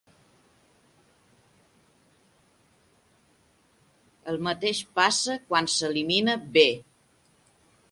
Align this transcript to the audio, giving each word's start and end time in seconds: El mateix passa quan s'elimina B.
El 4.33 4.41
mateix 4.49 4.81
passa 5.01 5.39
quan 5.51 5.71
s'elimina 5.77 6.39
B. 6.57 6.67